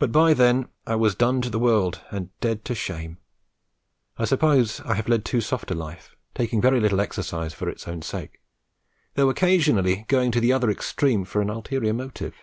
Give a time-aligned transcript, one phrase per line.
[0.00, 3.18] But by then I was done to the world and dead to shame.
[4.18, 7.86] I suppose I have led too soft a life, taking very little exercise for its
[7.86, 8.40] own sake,
[9.14, 12.34] though occasionally going to the other extreme from an ulterior motive.